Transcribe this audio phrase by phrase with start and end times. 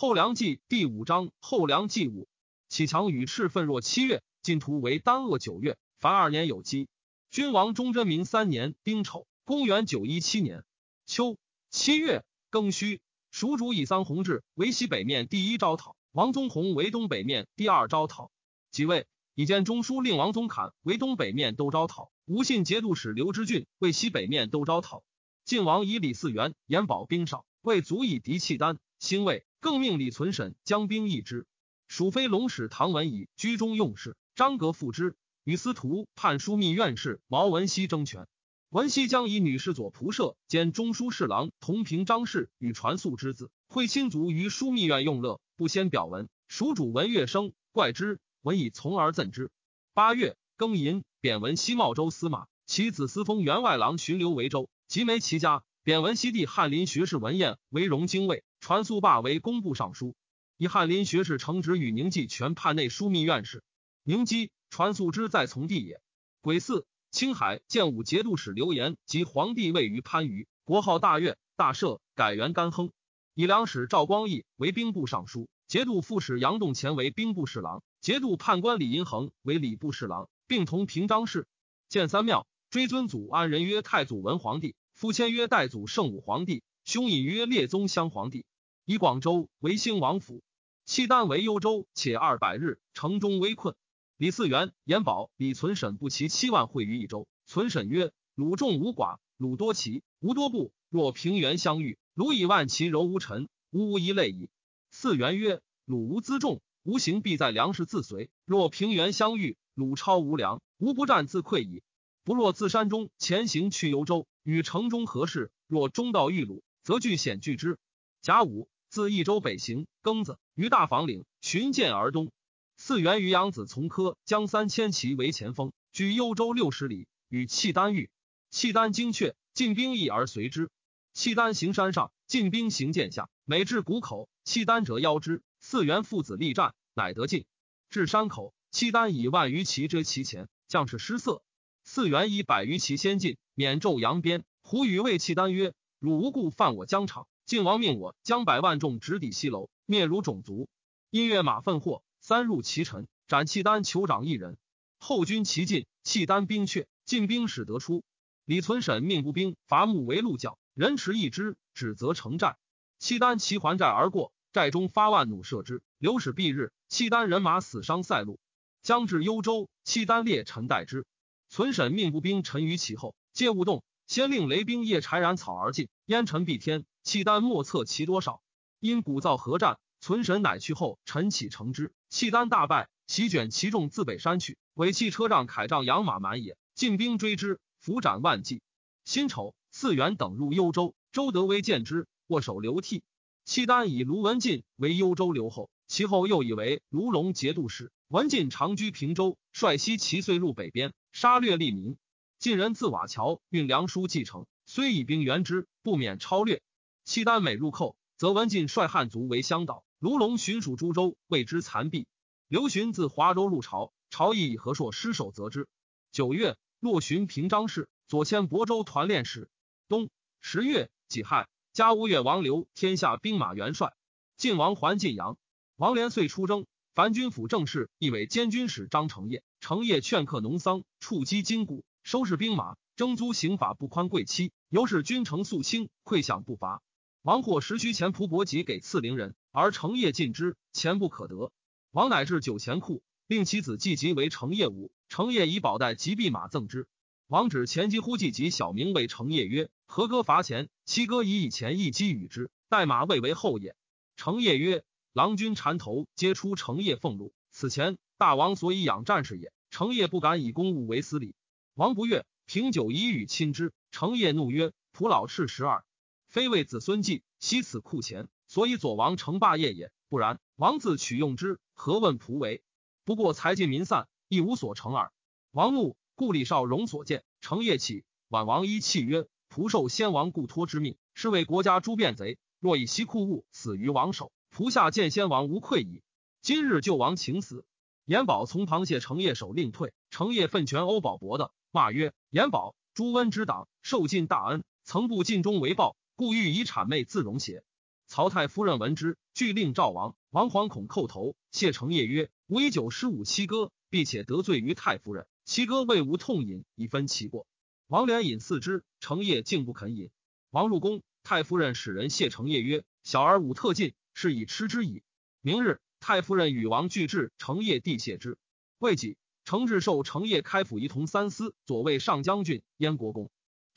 [0.00, 2.26] 后梁纪第五章后梁纪五，
[2.70, 6.88] 启强与赤奋若七月，晋图为丹鄂九月，凡二年有基。
[7.30, 10.64] 君王忠贞明三年丁丑，公元九一七年
[11.04, 11.36] 秋
[11.68, 18.30] 七月庚戌，蜀主以桑弘志为西北面第一招讨，王宗弘为东北面第二招讨。
[18.70, 25.04] 即位，以见中书令王宗侃为东北面都招讨，吴信节度使刘知俊为西北面都招讨。
[25.44, 31.46] 晋王以李嗣源、延保兵少，未足以敌契丹，兴魏，更命李存审将兵易之。
[31.86, 35.16] 蜀飞龙使唐文以居中用事，张格复之。
[35.44, 38.28] 与司徒判枢密院事毛文熙争权，
[38.68, 46.28] 文熙将以女侍左仆射兼中书侍郎同平张氏与传素之子，会亲族于枢密院用乐，不先表文。
[46.46, 49.50] 蜀主文乐生怪之，文以从而赠之。
[49.94, 55.64] 八月庚寅，贬文熙茂州司马，其子司封员外郎巡留维州，即没其家。
[55.82, 60.14] 贬文熙弟翰林学士文彦为荣京尉，传素霸为工部尚书，
[60.56, 63.64] 以翰林学士承旨与宁济全判内枢密院事。
[64.04, 64.50] 宁基。
[64.72, 66.00] 传素之在从弟也。
[66.42, 72.92] 癸巳，青海建武节度使刘延及皇帝位于番禺，国号大悦，大赦，改元干亨。
[73.34, 81.48] 以两使赵光义为兵部尚书，节度副使杨栋乾为兵部侍郎，节度判官李银衡为礼部侍郎，并同平章事。
[81.88, 88.46] 建三庙，追尊祖安人曰太祖文皇帝，父谦曰代祖圣武皇帝，兄隐曰列宗襄皇帝。
[88.90, 90.42] 以广州为兴王府，
[90.84, 93.76] 契丹为幽州，且二百日，城中危困。
[94.16, 97.28] 李嗣源、延保、李存审不齐七万会于一州。
[97.46, 100.72] 存审曰：“鲁众无寡，鲁多齐，无多部。
[100.88, 104.50] 若平原相遇，鲁以万骑柔无臣，吾无一类矣。”
[104.92, 108.28] 嗣源曰：“鲁无辎重，吾行必在粮食自随。
[108.44, 111.84] 若平原相遇，鲁超无粮，吾不战自溃矣。
[112.24, 115.52] 不若自山中前行去幽州，与城中何事？
[115.68, 117.78] 若中道遇鲁，则据险拒之。”
[118.22, 122.32] 甲午，自益州北行，庚子，于大房岭寻剑而东。
[122.76, 128.10] 四元于养子从科将三千骑为前锋，居幽州六十里，与契丹遇。
[128.50, 130.70] 契丹精确，进兵役而随之。
[131.14, 135.44] 契丹行山上，进兵行剑下，每至谷口，契丹者邀之。
[135.60, 137.44] 四元父子力战，乃得进。
[137.90, 141.44] 至山口，契丹以万余骑遮其前，将士失色。
[141.84, 144.42] 四元以百余骑先进，免纣扬鞭。
[144.62, 150.68] 胡语谓契丹曰：“汝无故犯我疆场，晋王命我将百万众直抵西楼，灭汝种族。
[151.10, 154.56] 因越马奋祸。”三入其城，斩契丹酋长一人。
[154.98, 158.04] 后军齐进，契丹兵却，进兵使得出。
[158.44, 162.56] 李存审命步兵伐木为鹿角，人持一支，指责城寨。
[163.00, 166.70] 契丹齐还寨而过，寨中发万弩射之，流矢蔽日。
[166.88, 168.38] 契丹人马死伤塞路。
[168.80, 171.04] 将至幽州，契丹列陈待之。
[171.48, 173.82] 存审命步兵陈于其后，皆勿动。
[174.06, 176.84] 先令雷兵夜柴燃草而进，烟尘蔽天。
[177.02, 178.42] 契丹莫测其多少。
[178.78, 179.78] 因鼓噪合战。
[180.02, 184.56] 存神乃去后，陈启成之，契丹大败，席卷其众自北山去。
[184.72, 188.62] 尾弃车仗铠仗养马满也，进兵追之，伏斩万计。
[189.04, 193.02] 辛丑，嗣源等入幽州，周德威见之，握手流涕。
[193.44, 197.92] 契丹以卢文进为幽州留后，其后又以为卢龙节度使。
[198.08, 201.98] 文进长居平州，率西齐遂入北边，杀掠利民。
[202.38, 206.62] 晋人自瓦桥运粮书继承，虽以兵援之，不免超略。
[207.10, 209.82] 契丹每入寇，则文进率汉族为乡导。
[209.98, 212.06] 卢龙巡属诸州，谓之残壁。
[212.46, 215.66] 刘询自华州入朝，朝议以何硕失守则之。
[216.12, 219.50] 九月，洛巡平章事，左迁亳州团练使。
[219.88, 220.08] 冬
[220.40, 223.92] 十月己亥，加吴越王刘天下兵马元帅。
[224.36, 225.36] 晋王还晋阳，
[225.74, 226.64] 王连遂出征。
[226.94, 229.42] 樊军府正事，亦为监军使张承业。
[229.58, 236.80] 承业劝客农桑，触击筋骨，收拾兵马，征租刑法不宽贵戚，由是君臣肃清，馈饷不乏。
[237.22, 239.34] 王获时须钱仆伯吉给赐陵人。
[239.52, 241.50] 而成业尽之，钱不可得。
[241.90, 244.92] 王乃至酒钱库，令其子季吉为成业武。
[245.08, 246.86] 成业以宝带及弼马赠之。
[247.26, 250.68] 王指前吉呼季吉小名为成业曰：“何歌伐钱？
[250.84, 253.74] 七哥以以钱一击与之，待马未为后也。”
[254.16, 259.52] 成业曰：“郎君缠头皆出成业俸禄，此前大王所以养战士也。
[259.70, 261.34] 成业不敢以公务为私礼。”
[261.74, 263.72] 王不悦，平酒以与亲之。
[263.90, 265.84] 成业怒曰：“仆老赤十二，
[266.30, 272.64] 非为子孙计，惜此库钱。”所以左王成霸业也，不然王自取用之，何问仆为？
[273.04, 275.12] 不过财尽民散，亦无所成耳。
[275.52, 278.04] 王怒，故李少荣所见，成业起。
[278.28, 282.38] 晚王依契曰：“仆受先王故托之命，是为国家诛变贼。
[282.58, 286.02] 若以西库物死于王手，仆下见先王无愧矣。
[286.42, 287.64] 今日救王请死。”
[288.04, 297.64] 延保从旁谢成业手令退，成业奋拳欧保伯的，骂曰：“延保，朱温之党，受尽大恩，曾不尽忠为报，故欲以谄媚自容邪？”
[298.06, 300.16] 曹太夫人闻之，俱令赵王。
[300.28, 305.26] 王惶恐叩头，谢成业曰：“吾以酒失吾妻歌，必且得罪于太夫人。
[305.46, 307.46] 七歌未无痛饮，以分其过。”
[307.88, 310.10] 王连饮四之，成业竟不肯饮。
[310.50, 315.02] 王入宫，太夫人使人谢成业曰：“小儿武特进，是以吃之矣。”
[315.40, 318.36] 明日，太夫人与王俱至，成业地谢之。
[318.78, 323.30] 未几，程志受成业开府仪同三司，左卫上将军，燕国公。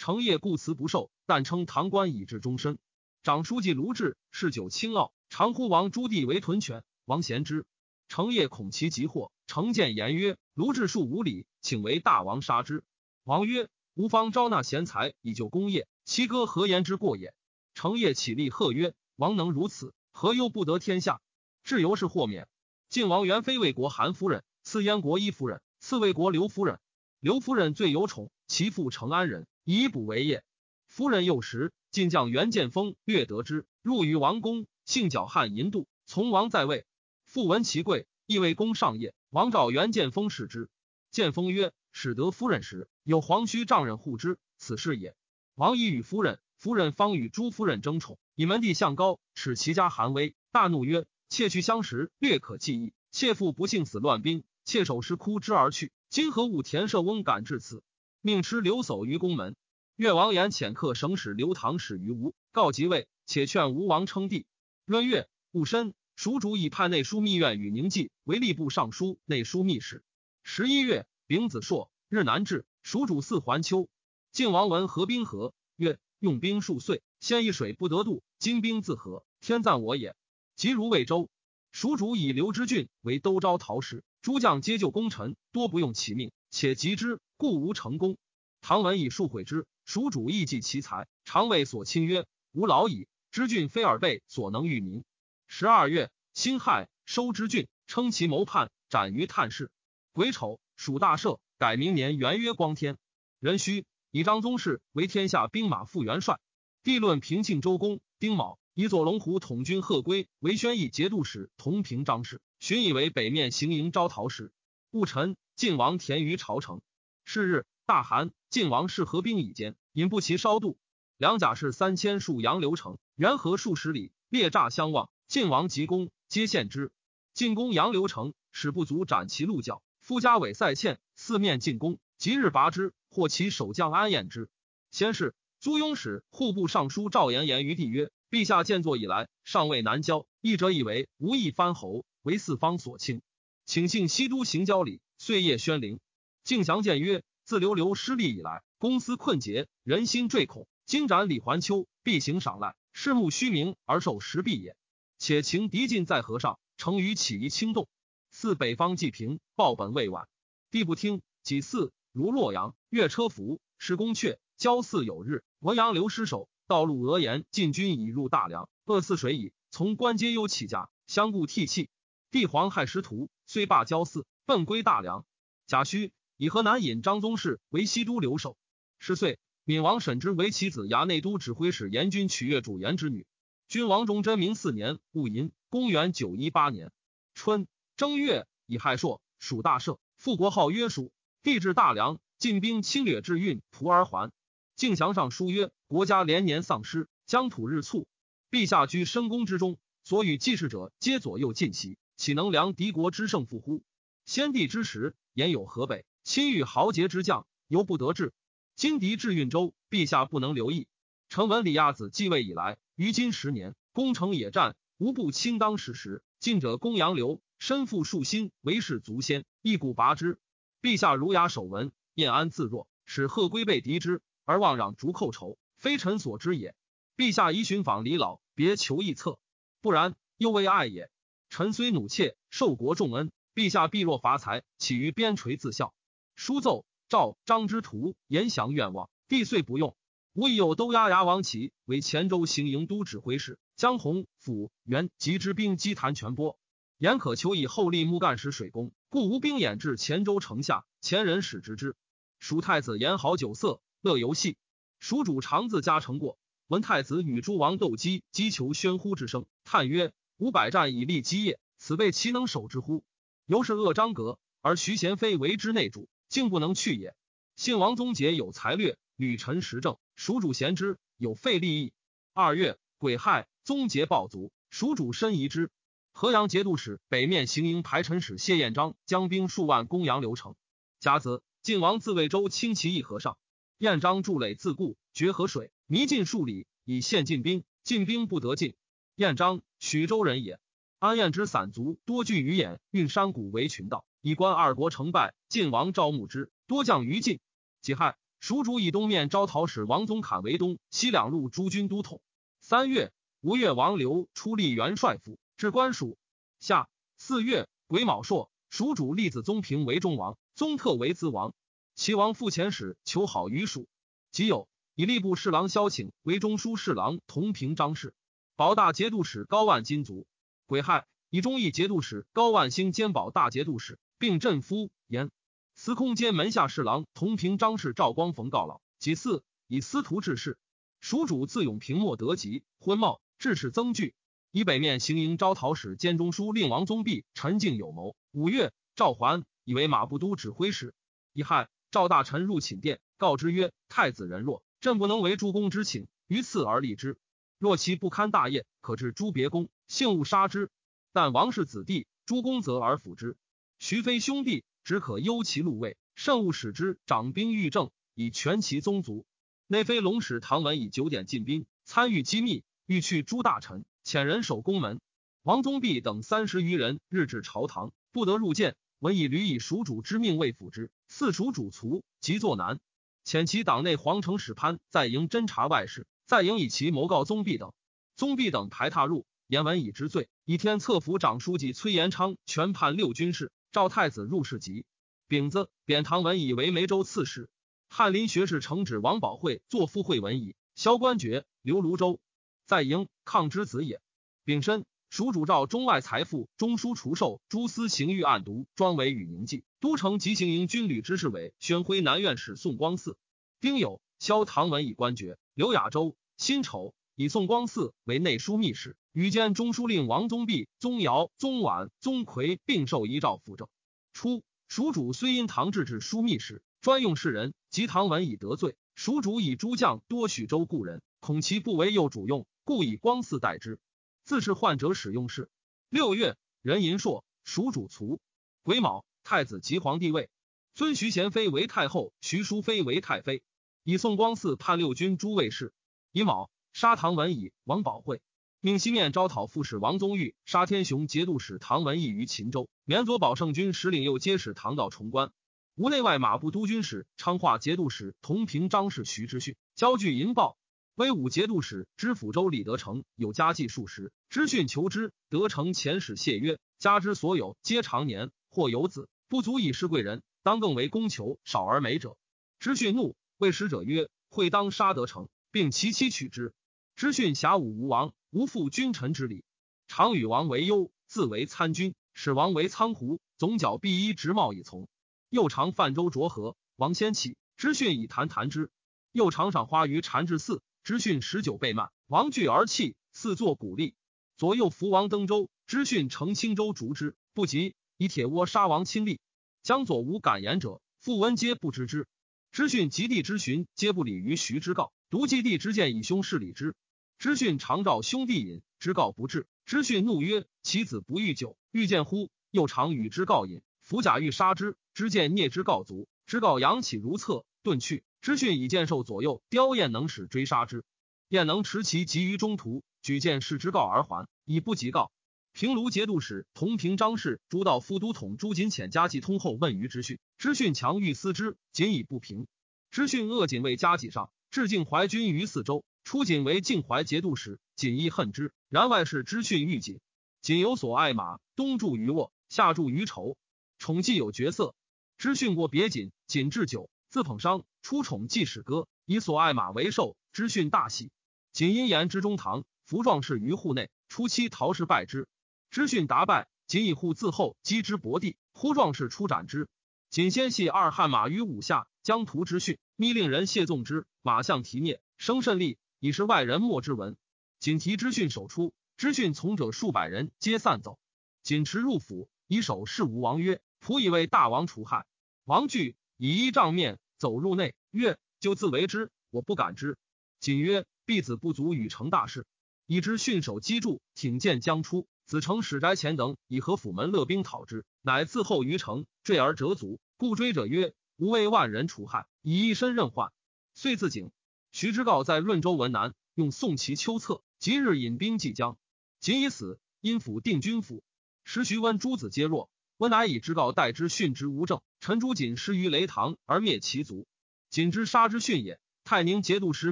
[0.04, 2.78] 成业故辞不受，但称唐官以至终身。
[3.24, 6.84] 长书记卢志嗜酒轻傲，常呼王朱棣为屯犬。
[7.06, 7.66] 王贤之，
[8.10, 12.84] 成业恐其急祸，成谏言曰：“卢志数无礼，请为大王杀之。”
[13.24, 17.34] 王曰：“吾方招纳贤才以救功业，其歌何言之过也？”
[17.74, 21.22] 成业起立贺曰：“王能如此，何忧不得天下？”
[21.64, 22.50] 至由是豁免。
[22.90, 26.82] 晋王元妃魏国韩夫人，赐燕国一夫人，赐魏国刘夫人。
[27.22, 30.44] 刘夫人最有宠，其父成安人，以补为业。
[30.88, 31.72] 夫人幼时。
[31.92, 36.88] 晋将袁建锋略得之，入于王宫，性狡悍淫妒，从王在位。
[37.24, 39.14] 复闻其贵，亦为公上业。
[39.30, 40.72] 王召袁建锋视之，
[41.12, 45.16] 建锋曰：“使得夫人时，有黄须丈人护之，此事也。”
[45.54, 52.92] 王以与夫人，夫人方与朱夫人争宠，以门第相高，使其家寒微，大怒曰：“妾去相识，略可记忆。
[53.12, 55.92] 妾父不幸死乱兵，妾手失哭之而去。
[56.10, 57.84] 今何物田舍翁敢至此？
[58.24, 59.56] 命吃留守于宫门。”
[59.96, 64.48] 越王言遣客省使刘唐使于吴，告即位，且劝吴王称帝。
[64.86, 70.04] 闰月戊申，蜀主以派内书密院与宁纪为吏部尚书、内书密使。
[70.42, 73.88] 十一月丙子朔，日南至，蜀主四环丘。
[74.32, 80.16] 晋王闻合兵合，曰：“用兵数岁，先一水不得渡，今兵自合，天赞我也。”
[80.56, 81.30] 即如魏州，
[81.72, 88.16] 蜀主以刘知俊为都招讨使，诸将皆救功臣，多不用其命，且急之，故无成功。
[88.62, 89.68] 唐文以数毁之。
[89.84, 92.26] 蜀主亦计其才，常为所亲曰
[92.56, 95.04] ：“吾老矣，知郡非尔辈所能御民。”
[95.46, 99.70] 十二月，辛亥，收之郡，称其谋叛，斩于探视。
[100.14, 102.98] 癸丑，蜀大赦，改明年元曰光天。
[103.42, 106.40] 壬戌，以张宗室为天下兵马副元帅。
[106.82, 114.54] 帝论平庆周公丁卯，以左龙虎统军贺归为宣义节度使，同平张氏，寻以为北面行营招讨使。
[114.92, 116.80] 戊辰，晋王田于朝城。
[117.26, 117.66] 是日。
[117.86, 120.78] 大寒，晋王室合兵以坚，引不齐稍度。
[121.18, 125.10] 两甲士三千戍杨流城，元河数十里，列栅相望。
[125.28, 126.94] 晋王急攻，皆陷之。
[127.34, 129.84] 进攻杨流城，使不足斩其鹿角。
[130.00, 134.50] 夫家伟塞堑，四面进攻，即日拔之，获其守将安彦之。
[134.90, 143.22] 先是，租庸使户部尚书赵延言于帝曰：“陛下建作以来，尚未南郊，一者以为无意藩侯，为四方所轻，
[143.66, 146.00] 请信西都行交礼，岁夜宣灵。”
[146.44, 147.24] 敬祥谏曰。
[147.46, 150.66] 自刘刘失利以来，公私困竭，人心坠恐。
[150.86, 154.78] 今斩李环丘，必行赏赖，视目虚名而受实弊也。
[155.18, 157.90] 且情敌尽在河上，成于起疑轻动。
[158.32, 160.30] 四北方既平，报本未晚。
[160.72, 161.22] 帝不听。
[161.42, 165.44] 己巳，如洛阳，越车服，失宫阙，交祀有日。
[165.60, 169.52] 文阳刘失守，道路俄言晋军已入大梁，恶似水矣。
[169.70, 171.90] 从关皆忧起家，相顾涕泣。
[172.32, 175.26] 帝皇害师徒，虽罢交祀，奔归大梁。
[175.68, 176.12] 贾诩。
[176.44, 178.58] 以河南尹张宗室为西都留守。
[179.00, 183.26] 十岁，闵王审之为其子衙内都指挥使严君取悦主言之女。
[183.70, 186.92] 君王忠贞明四年戊寅，公元九一八年
[187.34, 190.00] 春正月，以亥朔，属大赦。
[190.18, 191.14] 复国号曰蜀。
[191.44, 194.30] 帝至大梁，进兵侵略至运蒲而还。
[194.76, 198.06] 敬祥上书曰：国家连年丧失，疆土日促。
[198.52, 203.82] 陛下居深宫之中，所与继事者皆左右近袭，岂能量敌国之胜负乎？
[204.26, 206.04] 先帝之时，言有河北。
[206.24, 208.34] 亲遇豪杰之将，犹不得志。
[208.76, 210.88] 今敌至运州，陛下不能留意。
[211.28, 216.24] 臣闻李亚子继位以来，于今十年，攻城野战，无不亲当矢石。
[216.40, 220.40] 近者公杨刘，身负数心，为士足先，一鼓拔之。
[220.82, 226.74] 陛下儒雅守文，晏安自若，使贺归被敌之，而妄攘逐寇仇，非臣所知也。
[227.18, 229.40] 陛下宜寻访李老，别求异策，
[229.82, 231.12] 不然又为爱也。
[231.50, 235.94] 臣虽怒切，受国重恩，陛下必若伐财，起于边陲自效。
[236.36, 239.96] 书奏赵张之徒言降愿望，帝遂不用。
[240.34, 246.58] 吾已有都押牙王齐为黔州行营都指挥使，江洪府元及之兵击谭全波。
[246.98, 250.86] 言可求以后立木干使水攻，故无兵掩至黔州城下。
[251.02, 251.96] 前人使之之。
[252.40, 254.58] 蜀太子言好酒色，乐游戏。
[255.00, 256.38] 蜀主常自家成过，
[256.68, 263.04] 闻太子与诸王斗鸡，击球喧呼之声，叹曰：“吾百战以立基业，此辈其能守之乎？”
[263.46, 266.08] 由是恶张阁，而徐贤妃为之内主。
[266.34, 267.16] 竟不能去也。
[267.56, 271.94] 信王宗杰有才略，屡陈时政，蜀主贤之，有废立义。
[272.34, 275.70] 二月，癸亥，宗杰暴卒，蜀主申遗之。
[276.12, 280.56] 河阳节度使、北面行营排陈使谢彦章将兵数万攻阳刘城。
[281.00, 283.38] 甲子，晋王自魏州轻骑议和上。
[283.78, 287.64] 彦章筑垒自固，决河水，弥进数里，以陷进兵。
[287.84, 288.74] 进兵不得进。
[289.14, 290.60] 彦章，徐州人也。
[290.98, 295.36] 安彦之散卒多聚于兖，运山谷为群盗，以观二国成败。
[295.50, 297.42] 晋王赵牧之，多将于晋。
[297.82, 302.22] 己亥，蜀主以东面招讨使王宗侃为东西两路诸军都统。
[302.62, 303.12] 三月，
[303.42, 306.18] 吴越王刘出立元帅府，至官署。
[306.62, 306.88] 夏
[307.18, 311.54] 四月，癸卯朔，蜀主立子宗平为中王，宗特为资王。
[311.94, 313.90] 齐王复遣使求好于蜀。
[314.32, 318.14] 己酉，以吏部侍郎萧请为中书侍郎同平章事。
[318.56, 320.26] 保大节度使高万金卒。
[320.66, 325.32] 癸亥，以忠义节度使高万兴兼保大节度使，并镇夫言
[325.76, 328.80] 司空兼门下侍郎同平章事赵光逢告老。
[328.98, 330.58] 己巳，以司徒致仕。
[331.02, 334.16] 蜀主自永平末得吉，昏茂，致仕增聚。
[334.50, 338.16] 以北面行营招讨使兼中书令王宗弼、陈敬有谋。
[338.32, 340.94] 五月，赵桓以为马步都指挥使。
[341.34, 347.18] 乙亥，赵大臣入寝殿，告之曰：“太子人弱，朕不能为诸公之请，于次而立之。
[347.60, 350.72] 若其不堪大业，可至诸别宫，幸勿杀之。
[351.12, 353.36] 但王氏子弟，诸公则而辅之。
[353.86, 359.26] 徐妃兄弟，只可忧其禄位，慎勿使之掌兵御政，以全其宗族。”
[359.68, 365.02] 内妃龙使唐文以九点进兵，参与机密，欲去诸大臣，遣人守宫门。
[365.42, 368.78] 王宗弼等三十余人日至朝堂，不得入见。
[369.00, 372.80] 文以屡以蜀主之命为辅之，四蜀主卒，即作难。
[373.26, 377.74] 遣其党内皇城使潘在营侦察外事，在营以其谋告宗弼等。
[378.16, 384.86] 宗弼等排踏入，言文以之罪，以天策府长书记崔延昌全判六军事，赵太子入侍疾。
[385.28, 387.50] 丙子，贬唐文以为梅州刺史。
[387.90, 390.56] 翰林学士承旨王宝会作副会文矣。
[390.76, 392.20] 萧官爵刘泸州，
[392.68, 394.00] 在营抗之子也。
[394.46, 403.16] 丙申，蜀主赵中外财富中书除授诸司刑狱案牍专为与宁记都城急行营军旅之事委宣徽南院使宋光嗣。
[403.60, 406.16] 丁酉，萧唐文以官爵刘雅州。
[406.38, 413.68] 辛丑，以宋光嗣为内书密使，与兼中书令王宗弼、宗尧、宗婉、宗奎并受遗诏辅政。
[414.14, 416.62] 初，蜀主虽因唐制置枢密使。
[416.82, 423.80] 专用士人，及唐文以得罪，蜀主以诸将多许州故人，恐其不为右主用，故以光嗣代之。
[424.26, 425.50] 自是患者使用事。
[425.88, 428.20] 六月，壬寅朔，蜀主卒。
[428.64, 430.30] 癸卯，太子即皇帝位，
[430.74, 433.44] 尊徐贤妃为太后，徐淑妃为太妃。
[433.86, 435.72] 以宋光嗣判六军诸卫士。
[436.12, 438.22] 乙卯，杀唐文以、王宝会。
[438.60, 445.32] 命西面招讨副使王宗玉、杀天雄节度使唐文义于秦州，免左保圣军使领右接使唐道重关。
[445.76, 450.58] 吴内外马步都军使、昌化节度使同平章事徐之训交据银报。
[450.96, 462.18] 威武节度使知府州李德成有家计数十，知训求之，德成遣使谢曰：“家之所有，皆长年，或有子，不足以事贵人，当更为公求少而美者。”
[462.60, 466.54] 知训怒，谓使者曰：“会当杀德成，并其妻取之。”
[466.96, 469.44] 知训侠武吴王，无负君臣之礼，
[469.88, 474.88] 常与王为忧，自为参军，使王为仓胡，总角毕衣直帽以从。
[475.30, 478.70] 又常泛舟浊河，王先起，知训以谈谈之。
[479.12, 483.96] 又常赏花于禅智寺，知训十九倍慢，王惧而泣，四作鼓励。
[484.38, 489.20] 左右扶王登舟，知训乘轻舟逐之，不及，以铁窝杀王亲历。
[489.64, 492.08] 将左无敢言者，复闻皆不知之。
[492.52, 496.76] 知训及弟之询，皆不理于徐之告，独及弟之见以兄事礼之。
[497.24, 499.48] 知训常召兄弟饮，之告不至。
[499.64, 503.62] 知训怒曰：“其子不欲酒，欲见乎？”又常与之告饮。
[503.82, 508.04] 伏甲欲杀之，知见聂之告卒，知告扬起如厕，遁去。
[508.20, 510.84] 知训以剑兽左右，雕雁能使追杀之，
[511.30, 515.10] 雁能持其急于中途，举剑视之告而还，以不及告。
[515.54, 522.48] 平卢节度使同平张氏诸道副都统朱瑾遣家计通后问于知训，知训强欲思之，仅以不平。
[522.92, 528.54] 知训恶锦为家计上，致敬怀军于四周，出锦为晋怀节度使，锦亦恨之。
[528.70, 530.00] 然外事知训欲锦，
[530.42, 533.38] 锦有所爱马，东住于卧，下住于筹。
[533.80, 534.76] 宠既有角色，
[535.18, 540.16] 知训过别锦，锦置酒，自捧觞，出宠既使歌，以所爱马为寿。
[540.32, 541.12] 知训大喜，
[541.52, 543.90] 锦因言之中堂，服壮士于户内。
[544.10, 545.28] 初期陶氏败之，
[545.70, 549.68] 知训答败，锦以护自后击之薄地，呼壮士出斩之。
[550.10, 557.16] 锦先系二汉马于五下，将屠之训，密令人谢纵之，马相提灭，生甚利，以是外人莫之闻。
[557.62, 561.00] 锦提知训首出，知训从者数百人皆散走。
[561.44, 563.62] 锦持入府，以手示吴王曰。
[563.80, 565.06] 仆以为大王除害，
[565.46, 569.98] 王惧，以衣帐面走入内，曰：“就自为之，我不敢之。”
[570.42, 572.46] 瑾曰：“婢子不足与成大事。”
[572.86, 575.08] 以之训手击筑，挺剑将出。
[575.26, 580.02] 子承史宅前等以和府门勒兵讨之，乃自后于城，坠而折足。
[580.18, 583.32] 故追者曰：“吾为万人除害，以一身任患。”
[583.74, 584.34] 遂自警。
[584.74, 588.76] 徐之诰在润州文南，用宋齐秋策，即日引兵济江。
[589.20, 591.04] 仅已死，因府定军府。
[591.44, 594.82] 时徐温诸子皆弱，温乃以之诰代之训之无政。
[595.00, 597.28] 陈朱瑾失于雷堂而灭其族，
[597.70, 598.80] 瑾之杀之训也。
[599.04, 599.92] 泰宁节度使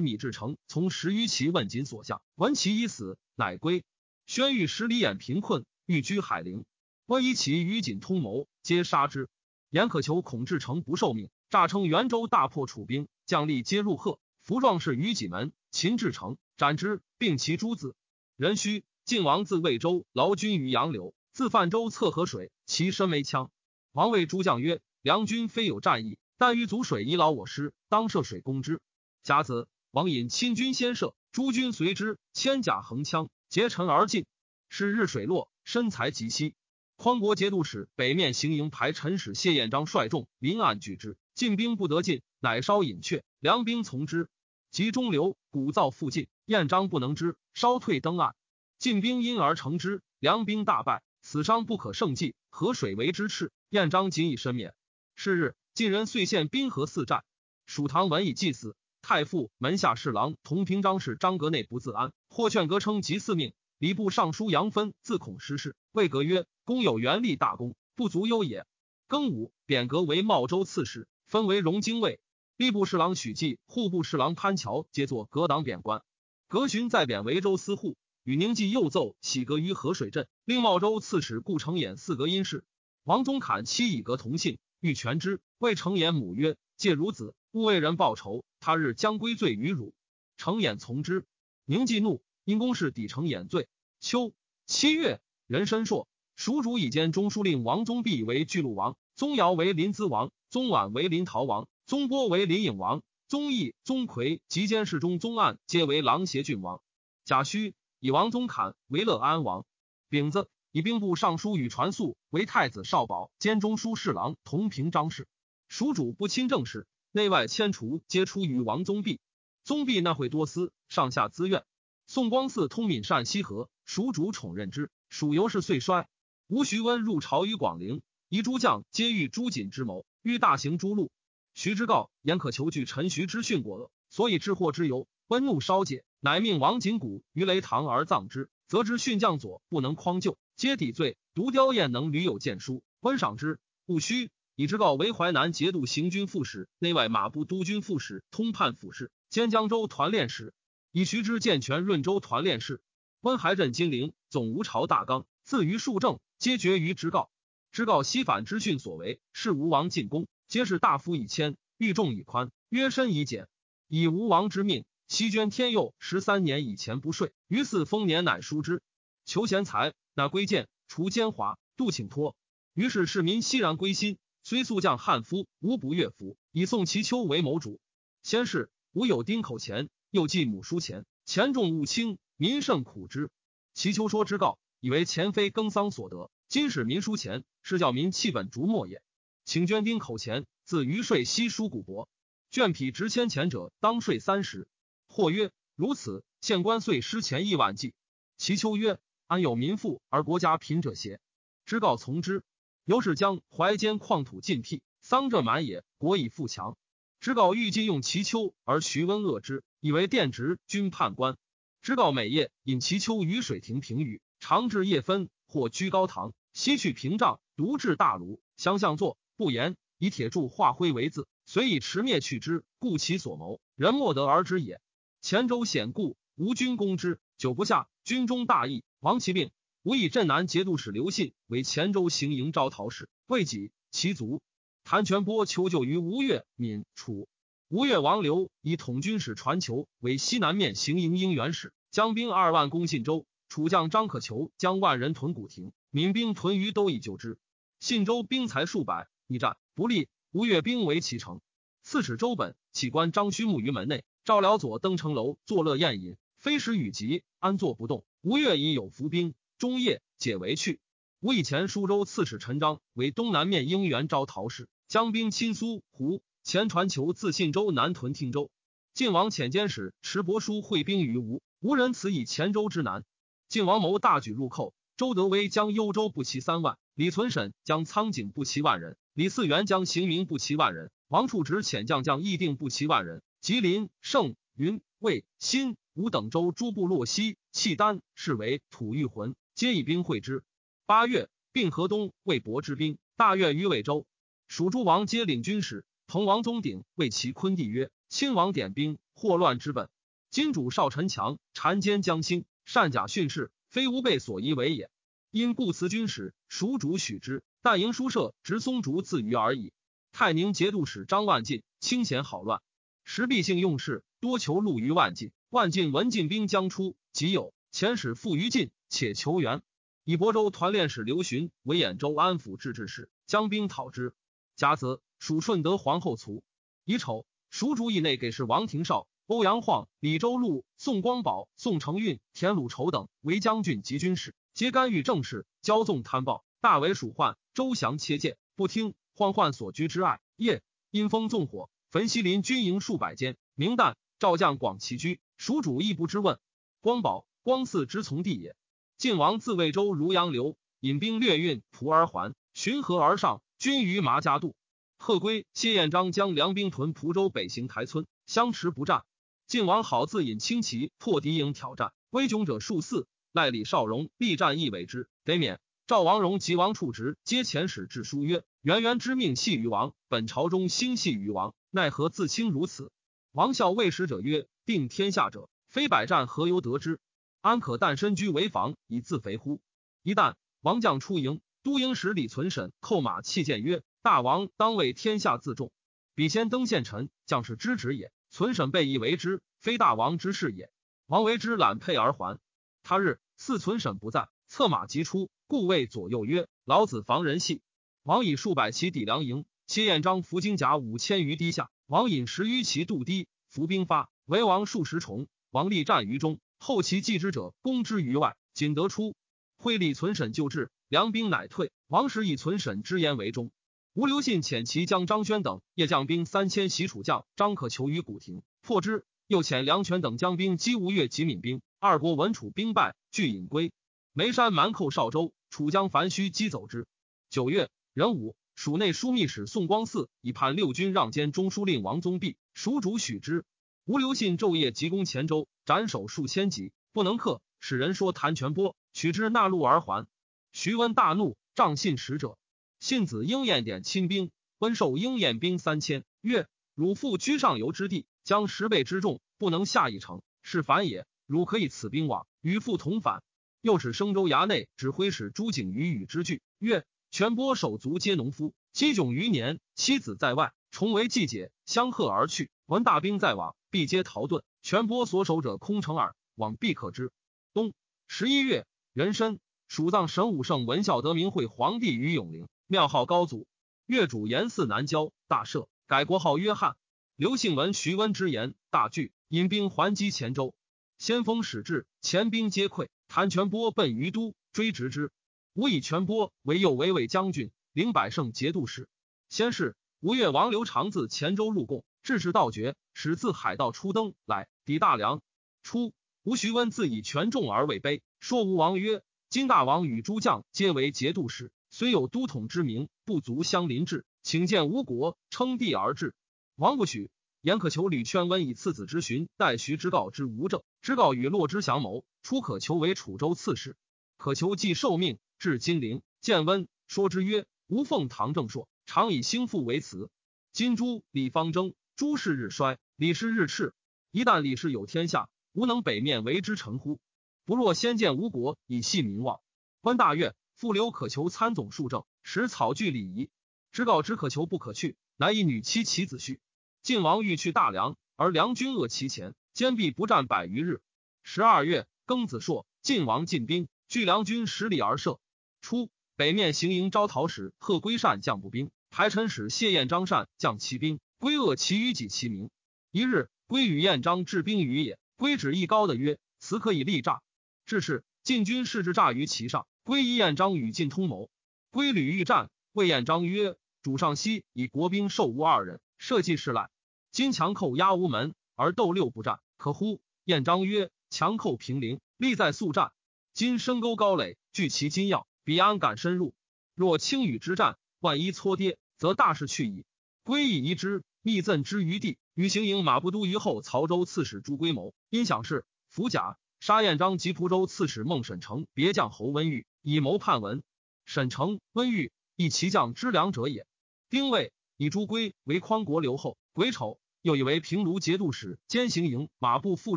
[0.00, 3.84] 米志成从十余骑问瑾所向，闻其已死，乃归。
[4.26, 6.64] 宣谕十里眼贫困，欲居海陵。
[7.06, 9.28] 温以其与瑾通谋，皆杀之。
[9.70, 15.52] 严可求孔志成不受命，诈称元州大破楚兵，将吏皆入贺，服壮士于己门。
[15.70, 17.96] 秦志成斩之，并其诸子。
[18.36, 18.84] 壬戌。
[19.04, 23.50] 晋王自魏州劳军于杨柳，自泛舟测河水，其身为枪。
[23.90, 28.80] 王谓诸将曰：“梁军非有战意，但欲阻水以劳我师，当涉水攻之。”
[29.24, 34.24] 甲子，王引亲军先射，诸军随之，千甲横枪，结尘而进。
[34.68, 36.54] 是日水落，身材极稀。
[36.94, 44.28] 匡国节度使北面行营排陈使谢彦章率众临岸拒之，进兵不得进，乃稍隐却，梁兵从之。
[44.70, 48.36] 及中流，鼓噪复进，彦章不能之，稍退登岸。
[48.78, 52.36] 晋兵因而成之，梁兵大败，死伤不可胜计。
[52.50, 54.76] 河水为之赤，彦章仅以身免。
[55.16, 57.24] 是日，晋人遂献兵河四寨。
[57.66, 63.54] 蜀唐闻以祭祀，太傅门下侍郎同平章事张阁内不自安，或劝阁称及四命。
[63.76, 68.64] 礼部尚书杨芬自恐失事，谓阁曰：“公有元立大功，不足忧也。”
[69.10, 72.20] 庚午，贬阁为茂州刺史，分为荣京尉。
[72.62, 76.04] 吏部侍郎许继、户部侍郎潘乔皆作阁党贬官。
[76.46, 77.96] 阁询再贬维州司户。
[78.22, 82.64] 与宁纪又奏喜革于河水镇，令茂州刺史顾承衍四阁因事。
[83.02, 85.40] 王宗侃妻以革同姓，欲全之。
[85.58, 88.44] 谓承衍母曰：“借孺子，勿为人报仇。
[88.60, 89.92] 他日将归罪于汝。”
[90.38, 91.26] 承衍从之。
[91.64, 93.66] 宁纪怒，因公事抵承衍罪。
[93.98, 94.32] 秋
[94.66, 106.80] 七月，人申朔，蜀主以兼中书令王宗弼为巨鹿王，宗尧为临淄王，宗婉为临洮王，宗波为林颖王，宗义、宗魁及监事中宗案皆为琅邪郡王。
[107.26, 107.74] 贾诩。
[108.00, 109.66] 以王宗侃为乐安王，
[110.08, 115.28] 丙子以兵部尚书与传肃为太子少保兼中书侍郎同平章事。
[115.68, 119.20] 蜀主不亲政事，内外迁除皆出于王宗弼。
[119.62, 121.62] 宗弼那会多思，上下资怨。
[122.06, 126.08] 宋光嗣通敏善西河，蜀主宠任之，蜀由是遂衰。
[126.46, 128.00] 吴徐温入朝于广陵，
[128.30, 131.12] 夷诸将皆欲朱瑾之谋，欲大行诸路。
[131.54, 135.06] 徐之告言可求据陈徐之训过恶，所以致祸之由。
[135.28, 136.04] 温怒稍解。
[136.24, 141.16] 乃命王景谷于雷堂而葬之，则知训将佐不能匡救，皆抵罪。
[141.34, 143.58] 独刁彦能屡有谏书，温赏之。
[143.86, 150.54] 戊戌，以之告为淮南节度行军副使、内外马步都军副使、通判府事、兼江州团练使。
[150.92, 152.80] 以徐之健全润州团练事。
[153.20, 157.30] 温还镇金陵，总吴朝大纲，自于数政，皆决于之告。
[157.72, 163.48] 之告西反之训所为，是吴王进宫，皆是大夫以谦，欲众以宽，约身以简，
[163.88, 164.84] 以吴王之命。
[165.08, 168.82] 西捐天佑十三年以前不税，于四丰年乃书之。
[169.24, 172.36] 求贤才，乃归谏，除奸猾，度请托。
[172.74, 174.18] 于是市民熙然归心。
[174.42, 177.80] 虽速将汉夫，无不乐服，以宋其丘为谋主。
[178.22, 183.30] 先是，吾有丁口钱，又继母书钱，钱重物轻，民甚苦之。
[183.72, 189.00] 其丘说之告，以为钱非耕桑所得，今使民书钱，是教民弃本逐末也。
[189.44, 192.06] 请捐丁口钱，自余税悉输古帛。
[192.50, 194.68] 卷匹值千钱者，当税三十。
[195.08, 197.94] 或曰：“如此，县官遂失钱亿万计。”
[198.38, 201.20] 其丘曰：“安有民富而国家贫者邪？”
[201.64, 202.44] 知告从之。
[202.84, 206.76] 由是将淮间矿土尽辟，桑柘满也，国以富强。
[207.20, 211.36] 知告欲尽用其丘，而徐温恶之，以为殿直军判官。
[211.80, 224.80] 知告每夜引其丘于水亭平语，常至夜分，或居高堂，西去屏障，独至大炉，相向坐，不言，以铁柱化灰为字，遂以持灭去之，故其所谋，人莫得而知也。
[225.20, 229.50] 前州险固，吴军攻之，久不下，军中大疫，亡其病。
[229.82, 234.40] 吴以镇南节度使刘信为前州行营招讨使，未己其卒。
[234.84, 237.26] 谭全波求救于吴越、闽、楚。
[237.68, 243.26] 吴越王刘以统军使传求为西南面行营应援使，将兵二万攻信州。
[243.48, 247.38] 楚将张可求将万人屯古亭，闽兵屯于都以救之。
[247.80, 251.40] 信州兵才数百，一战不利，吴越兵围其城。
[251.82, 254.04] 刺史周本起官张须木于门内。
[254.24, 258.04] 赵辽左登城楼作乐宴饮，非时雨急，安坐不动。
[258.20, 260.78] 吴越已有伏兵，中夜解围去。
[261.18, 266.22] 吴以前舒州刺史陈章为东南面应元招讨使，将兵侵苏胡。
[266.44, 268.50] 前传求自信州南屯汀州。
[268.94, 273.04] 晋王遣监使持帛书会兵于吴，吴人此以黔州之南。
[273.48, 283.22] 晋王谋大举入寇，周德威将幽州不齐三万，李存审将苍井不齐万人，李嗣源将行名不齐万人，王处直遣将将议定不齐万人。
[283.40, 290.44] 吉林、盛、云、魏、新、吴等州诸部落西契丹是为吐谷浑，皆以兵会之。
[290.84, 294.06] 八月，并河东魏博之兵，大悦于魏州。
[294.46, 295.86] 蜀诸王皆领军使。
[296.06, 299.88] 彭王宗鼎为其昆弟曰：“亲王点兵，祸乱之本。
[300.28, 304.90] 金主少陈强谗奸将兴，善假训士，非吾辈所宜为也。
[305.32, 307.42] 因故辞军使，蜀主许之。
[307.62, 309.72] 但营书舍直松竹自娱而已。
[310.12, 312.60] 泰宁节度使张万进清闲好乱。”
[313.02, 315.32] 时必性用事，多求禄于万进。
[315.48, 319.62] 万进闻进兵将出，即有遣使赴于晋，且求援。
[320.04, 324.12] 以亳州团练使刘询为兖州安抚制置使，将兵讨之。
[324.54, 326.44] 甲子，蜀顺德皇后卒。
[326.84, 337.38] 乙丑，蜀主以内给事王廷绍、欧阳晃、李周禄、宋光宝、宋承运、田鲁筹等为将军及军事，皆干预政事，骄纵贪暴，大为蜀患。
[337.54, 338.94] 周祥切谏，不听。
[339.16, 341.70] 宦宦所居之爱，夜阴风纵火。
[341.90, 346.38] 焚西林军营数百间，明旦赵将广齐居，蜀主亦不知问。
[346.82, 348.54] 光宝、光嗣之从弟也。
[348.98, 354.54] 晋王自魏州如杨流，引兵略运蒲而还，循河而上，军于麻家渡。
[354.98, 359.04] 贺归、谢彦章将粮兵屯蒲州北行台村，相持不战。
[359.46, 363.06] 晋王好自引轻骑破敌营挑战，威窘者数四。
[363.32, 365.58] 赖李少荣力战亦为之，得免。
[365.86, 372.92] 赵王荣及王处直皆遣使致书曰：“元元之命系于王，本朝中兴系于王。”奈何自轻如此？
[373.32, 377.00] 王孝谓使者曰：“定天下者，非百战何由得之？
[377.40, 379.60] 安可但身居为防以自肥乎？”
[380.02, 385.72] 一旦王将出营，都营使李存审扣马弃剑曰：“大王当为天下自重，
[386.14, 388.12] 彼先登县臣，将士之职也。
[388.30, 390.70] 存审备以为之，非大王之事也。
[391.06, 392.38] 王为之揽佩而还。
[392.82, 397.62] 他日四存审不在，策马即出，故谓左右曰：‘老子防人系。’
[398.02, 405.28] 王以数百骑抵梁营。”谢彦章伏金甲五千余堤下，王引十余骑渡堤，伏兵发，为王数十重。
[405.50, 409.14] 王立战于中，后其继之者攻之于外，仅得出。
[409.56, 411.70] 会立存审救治，梁兵乃退。
[411.86, 413.50] 王时以存审之言为忠。
[413.94, 419.06] 吴留信遣其将张宣等夜将兵三千袭楚将张可求于古亭，破之。
[419.26, 421.62] 又遣梁权等将兵击吴越及闽兵。
[421.84, 423.72] 二国闻楚兵败，俱引归。
[424.12, 426.86] 眉山蛮寇邵州，楚将樊须击走之。
[427.28, 428.36] 九月壬午。
[428.54, 433.44] 蜀内枢密使宋光嗣以叛六军让兼中书令王宗弼，蜀主许之。
[433.84, 437.42] 吴留信昼夜急攻黔州，斩首数千级，不能克。
[437.58, 440.06] 使人说谭全波，取之纳禄而还。
[440.52, 442.38] 徐温大怒，杖信使者。
[442.78, 451.06] 信子应验点亲兵，温受应验兵三千，曰：“汝父居上游之地，将十倍之众，不能下一城，是反也。
[451.32, 453.22] 汝可以此兵往，与父同返。”
[453.62, 456.84] 又使生州衙内指挥使朱景于与之俱，曰。
[457.10, 462.50] 全波手足皆农夫，积窘余年，妻子在外，重为季节，相贺而去。
[462.66, 464.42] 闻大兵在往，必皆逃遁。
[464.62, 467.12] 全波所守者空城耳，往必可知。
[467.54, 467.72] 冬
[468.08, 473.46] 十一月，壬申，蜀藏神武圣文孝德明会皇帝于永陵，庙号高祖。
[473.86, 476.76] 越主延嗣南郊，大赦，改国号约翰。
[477.16, 480.54] 刘姓闻徐温之言，大惧，引兵还击黔州。
[481.02, 482.86] 先锋使至，前兵皆溃。
[483.08, 485.10] 谭全波奔于都，追直之。
[485.52, 488.88] 吴以全波为右卫卫将军，领百胜节度使。
[489.28, 495.22] 先是，吴越王刘长自黔州入贡，致使道绝，使自海盗出登来抵大梁。
[495.64, 506.14] 初，吴徐温自以权重而位卑，说吴王曰：“今大王与诸将皆为节度使，虽有都统之名，不足相邻治，请见吴国，称帝而治。”
[506.54, 507.10] 王不许。
[507.42, 513.76] 言可求吕劝温以次子之询待徐之告之吴政，之告与洛之降谋，初可求为楚州刺史，
[514.16, 515.18] 可求既受命。
[515.40, 520.08] 至金陵，见温，说之曰：“吾奉唐正朔，常以兴复为辞。
[520.52, 523.72] 今诸李方征，诸氏日衰，李氏日炽。
[524.12, 527.00] 一旦李氏有天下，吾能北面为之臣乎？
[527.44, 529.40] 不若先见吴国，以系民望。”
[529.82, 533.30] 温大悦，复留可求参总数政，使草具礼仪。
[533.72, 536.38] 知告之可求不可去，乃以女妻其子婿。
[536.82, 540.80] 晋王欲去大梁，而梁军扼其前，坚壁不战百余日。
[541.22, 545.20] 十二月庚子朔，晋王进兵，据梁军十里而射。
[545.60, 552.50] 初，北面行营招讨使贺归善将步兵，排陈使谢彦章善将骑兵，归恶其余己其名。
[552.90, 557.22] 一日，归与彦章置兵于野，归指一高的曰：“此可以立诈。”
[557.64, 559.68] 至是，晋军士之诈于其上。
[559.84, 561.30] 归依彦章与晋通谋，
[561.70, 566.68] 归吕欲战，谓彦章曰：“主上西以国兵受吾二人，社稷事赖。
[567.12, 572.90] 今强寇压无门，而斗六不战，可乎？”彦章曰：“强寇平陵，利在速战。
[573.32, 576.34] 今深沟高垒，据其金要，彼安敢深入？
[576.74, 579.84] 若轻羽之战，万一挫跌，则大事去矣。
[580.24, 586.36] 归义遗之，密赠之于地，与行营马步都虞后曹州刺史朱归谋，因想事，伏甲。
[586.58, 590.64] 杀彦章及蒲州刺史孟沈成别将侯温玉，以谋叛文。
[591.04, 593.68] 沈成、温玉亦其将之良者也。
[594.10, 596.36] 丁未，以朱圭为匡国留后。
[596.52, 599.96] 癸丑，又以为平卢节度使兼行营马步副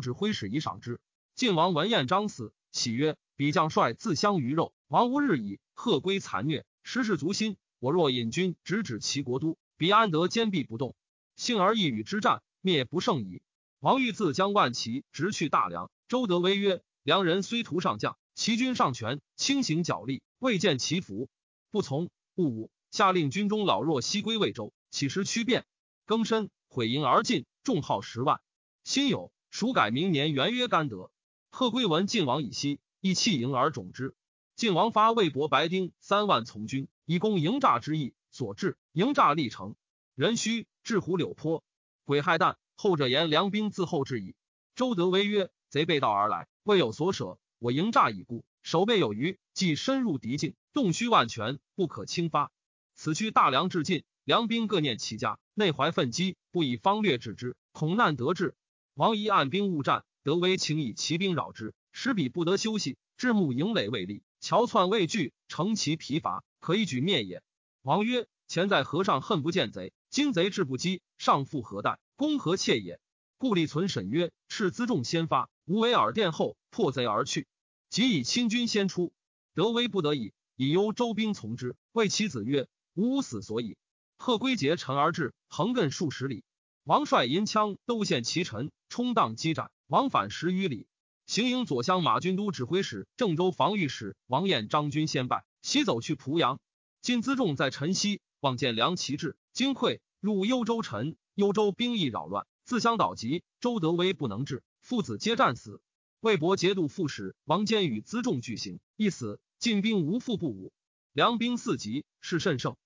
[0.00, 1.00] 指挥使以赏之。
[1.34, 3.16] 晋王闻彦章死，喜曰。
[3.34, 5.58] 彼将帅自相鱼肉，王无日矣。
[5.74, 7.56] 贺归残虐，时士足心。
[7.80, 10.94] 我若引军直指其国都，彼安得坚壁不动？
[11.34, 13.42] 幸而一羽之战，灭不胜矣。
[13.80, 15.90] 王欲自将万骑直去大梁。
[16.06, 21.28] 周德威曰：“梁人虽图上将，其军上权，轻行脚力，未见其福，
[21.72, 22.08] 不从。
[22.36, 25.66] 戊午，下令军中老弱悉归魏州，起时屈变，
[26.06, 28.40] 更申，毁营而进，众号十万。
[28.82, 31.10] 辛酉，蜀改明年元曰甘德。
[31.50, 34.16] 贺归闻晋王已息。”亦弃营而种之。
[34.54, 38.14] 晋王发魏博白丁三万从军，以攻营诈之意。
[38.30, 39.76] 所至，营诈立成。
[40.14, 41.62] 人须至虎柳坡，
[42.06, 44.34] 癸亥旦，后者言梁兵自后至矣。
[44.74, 47.38] 周德威曰：“贼背道而来，未有所舍。
[47.58, 52.50] 我营诈已固，守备有余，既深入敌境，动虚万全，不可轻发。
[52.94, 58.56] 此去大梁至尽，梁兵各念其家，内怀愤激，不以方略治之，恐难得志。
[58.94, 67.40] 王仪按兵误战，德威请以骑兵扰之。”使彼不得休息，至暮营垒未立，桥窜未惧，乘其疲乏，可以举灭也。
[67.82, 72.00] 王曰：前在河上恨不见贼，今贼志不击，上复何待？
[72.16, 72.98] 攻何切也？
[73.38, 77.46] 故立存审曰：斥辎重先发，无为尔殿后，破贼而去。
[77.90, 79.12] 即以亲军先出，
[79.54, 81.76] 德威不得已，以忧周兵从之。
[81.92, 83.76] 谓其子曰：吾死所以。
[84.18, 86.44] 贺归结陈而至，横亘数十里。
[86.84, 90.86] 王帅银枪都陷其臣，冲荡激战，往返十余里。
[91.26, 96.60] 行营左厢马军都指挥使、郑州防御使王彦张军先败，西走去濮阳。
[97.02, 101.16] 今辎重在陈西，望见梁旗帜，惊溃入幽州城。
[101.34, 103.42] 幽州兵役扰乱，自相倒急。
[103.60, 105.82] 周德威不能治，父子皆战死。
[106.20, 109.38] 魏博节度副使王坚与辎重俱行，一死。
[109.58, 110.72] 晋兵无复不武，
[111.12, 112.76] 梁兵四级，是甚盛。